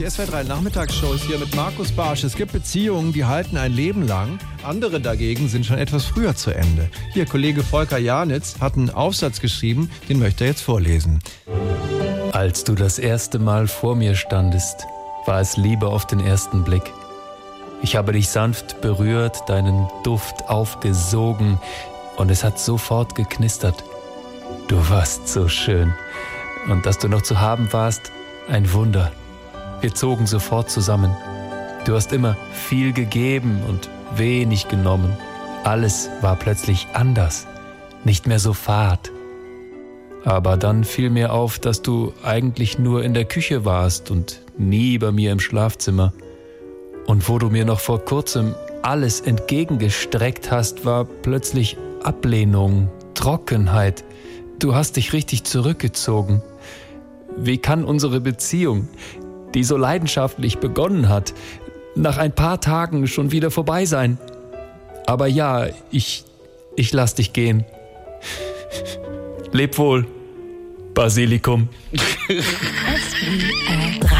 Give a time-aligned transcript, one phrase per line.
[0.00, 2.24] Die SW3 Nachmittagsshow ist hier mit Markus Barsch.
[2.24, 4.38] Es gibt Beziehungen, die halten ein Leben lang.
[4.62, 6.88] Andere dagegen sind schon etwas früher zu Ende.
[7.12, 11.18] Hier, Kollege Volker Janitz hat einen Aufsatz geschrieben, den möchte er jetzt vorlesen.
[12.32, 14.86] Als du das erste Mal vor mir standest,
[15.26, 16.94] war es Liebe auf den ersten Blick.
[17.82, 21.60] Ich habe dich sanft berührt, deinen Duft aufgesogen
[22.16, 23.84] und es hat sofort geknistert.
[24.66, 25.92] Du warst so schön
[26.70, 28.12] und dass du noch zu haben warst,
[28.48, 29.12] ein Wunder.
[29.80, 31.16] Wir zogen sofort zusammen.
[31.86, 35.16] Du hast immer viel gegeben und wenig genommen.
[35.64, 37.46] Alles war plötzlich anders,
[38.04, 39.10] nicht mehr so fad.
[40.24, 44.98] Aber dann fiel mir auf, dass du eigentlich nur in der Küche warst und nie
[44.98, 46.12] bei mir im Schlafzimmer.
[47.06, 54.04] Und wo du mir noch vor kurzem alles entgegengestreckt hast, war plötzlich Ablehnung, Trockenheit.
[54.58, 56.42] Du hast dich richtig zurückgezogen.
[57.36, 58.88] Wie kann unsere Beziehung,
[59.54, 61.34] die so leidenschaftlich begonnen hat,
[61.94, 64.18] nach ein paar Tagen schon wieder vorbei sein?
[65.06, 66.24] Aber ja, ich,
[66.76, 67.64] ich lass dich gehen.
[69.52, 70.06] Leb wohl,
[70.94, 71.68] Basilikum.
[72.30, 74.19] SWR